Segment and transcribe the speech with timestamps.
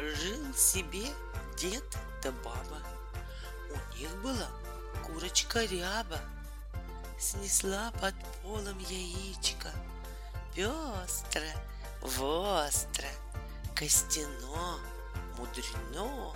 [0.00, 1.08] Жил себе
[1.58, 1.84] дед
[2.22, 2.78] да баба.
[3.68, 4.48] У них была
[5.04, 6.18] курочка ряба.
[7.18, 9.68] Снесла под полом яичко.
[10.54, 11.42] Пестро,
[12.00, 13.08] востро,
[13.74, 14.80] костяно,
[15.36, 16.34] мудрено.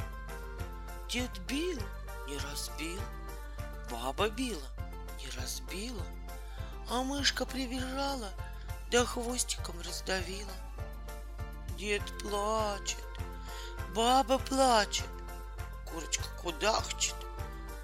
[1.08, 1.78] Дед бил,
[2.28, 3.00] не разбил,
[3.90, 4.68] баба била,
[5.18, 6.02] не разбила,
[6.90, 8.30] а мышка прибежала,
[8.90, 10.52] да хвостиком раздавила.
[11.78, 13.04] Дед плачет,
[13.94, 15.06] баба плачет,
[15.86, 17.14] курочка кудахчет,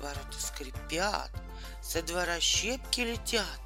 [0.00, 1.30] ворота скрипят,
[1.82, 3.60] со двора щепки летят,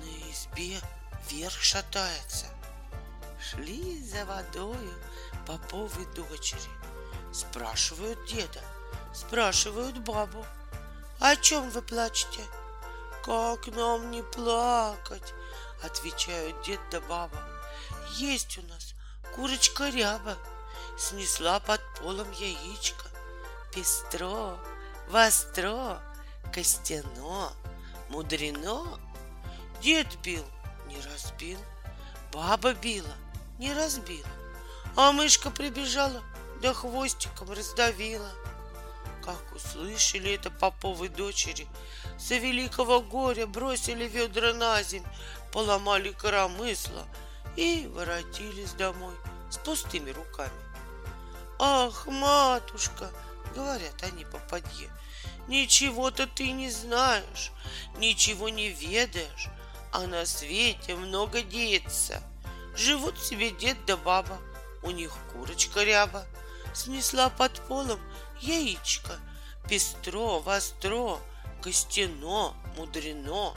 [0.00, 0.80] на избе
[1.28, 2.46] вверх шатается.
[3.40, 4.94] Шли за водою
[5.46, 6.70] поповы дочери,
[7.32, 8.62] спрашивают деда,
[9.14, 10.44] спрашивают бабу,
[11.20, 12.42] о чем вы плачете?
[13.24, 15.34] Как нам не плакать?
[15.82, 17.42] Отвечают дед да баба.
[18.16, 18.94] Есть у нас
[19.34, 20.36] курочка ряба,
[20.98, 23.06] снесла под полом яичко.
[23.72, 24.58] Пестро,
[25.08, 26.02] востро,
[26.52, 27.52] костяно,
[28.08, 28.98] мудрено.
[29.80, 30.44] Дед бил,
[30.88, 31.58] не разбил,
[32.32, 33.14] баба била,
[33.58, 34.26] не разбила,
[34.96, 36.22] а мышка прибежала,
[36.60, 38.30] да хвостиком раздавила.
[39.24, 41.68] Как услышали это поповы дочери,
[42.18, 45.04] за великого горя бросили ведра на земь,
[45.52, 47.06] поломали коромысла
[47.54, 49.14] и воротились домой
[49.50, 50.67] с пустыми руками.
[51.58, 53.10] Ах, матушка,
[53.54, 54.90] говорят они попадье,
[55.48, 57.50] ничего-то ты не знаешь,
[57.96, 59.48] ничего не ведаешь,
[59.92, 62.22] а на свете много деется.
[62.76, 64.38] Живут себе дед да баба,
[64.84, 66.24] у них курочка ряба,
[66.74, 67.98] снесла под полом
[68.40, 69.18] яичко,
[69.68, 71.18] пестро, востро,
[71.60, 73.52] костяно, мудрено.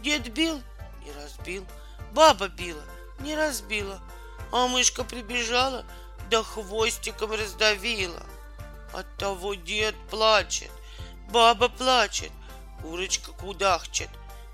[0.00, 0.60] Дед бил,
[1.02, 1.66] не разбил,
[2.12, 2.84] баба била,
[3.20, 4.02] не разбила,
[4.52, 5.86] а мышка прибежала,
[6.32, 8.22] да хвостиком раздавила.
[8.94, 10.70] Оттого дед плачет,
[11.28, 12.32] баба плачет,
[12.80, 14.08] курочка кудахчет,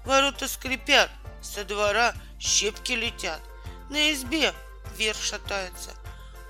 [0.05, 1.09] ворота скрипят,
[1.41, 3.41] со двора щепки летят,
[3.91, 4.53] на избе
[4.97, 5.95] вверх шатается,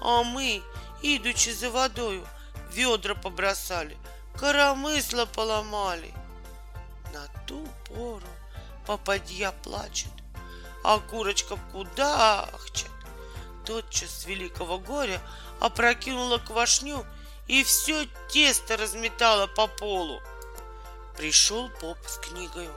[0.01, 0.63] а мы,
[1.03, 2.27] идучи за водою,
[2.73, 3.99] ведра побросали,
[4.35, 6.15] коромысла поломали.
[7.13, 8.27] На ту пору
[8.87, 10.13] попадья плачет,
[10.83, 12.98] а курочка кудахчет.
[13.69, 15.21] Тотчас с великого горя
[15.61, 17.05] опрокинула квашню
[17.49, 20.23] и все тесто разметала по полу.
[21.19, 22.75] Пришел поп с книгою.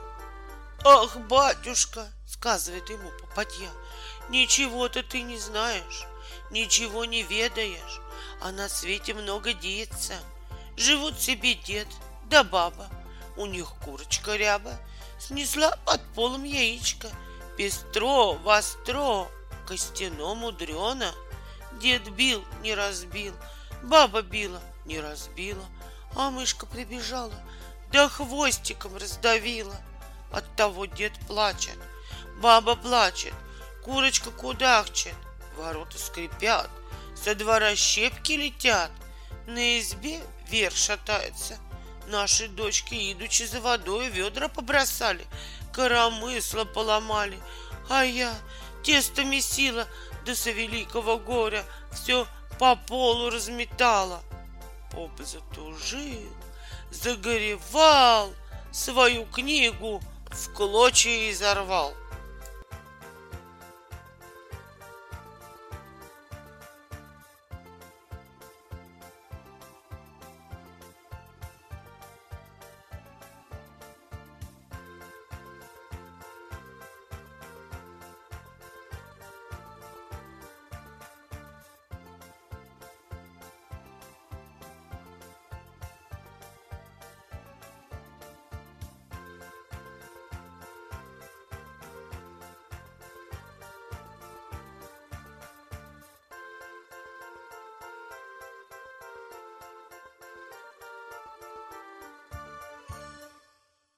[0.84, 3.70] Ах, батюшка, сказывает ему попадья,
[4.28, 6.04] ничего-то ты не знаешь,
[6.50, 8.00] ничего не ведаешь,
[8.42, 10.12] а на свете много деется.
[10.76, 11.88] Живут себе дед
[12.24, 12.90] да баба,
[13.38, 14.78] у них курочка ряба,
[15.18, 17.08] снесла под полом яичко,
[17.56, 19.30] пестро, востро,
[19.72, 21.14] костяно мудрено.
[21.80, 23.34] Дед бил, не разбил,
[23.82, 25.64] баба била, не разбила,
[26.14, 27.32] а мышка прибежала,
[27.90, 29.76] да хвостиком раздавила.
[30.30, 31.78] Оттого дед плачет,
[32.42, 33.32] баба плачет,
[33.82, 35.14] курочка кудахчет,
[35.56, 36.68] ворота скрипят,
[37.16, 38.90] со двора щепки летят,
[39.46, 41.56] на избе вверх шатается.
[42.08, 45.26] Наши дочки, идучи за водой, ведра побросали,
[45.72, 47.40] коромысла поломали,
[47.88, 48.34] а я
[48.82, 49.86] тесто месила,
[50.24, 52.26] да со великого горя все
[52.58, 54.20] по полу разметала.
[54.92, 56.32] Поп затужил,
[56.90, 58.32] загоревал,
[58.70, 61.94] свою книгу в клочья изорвал.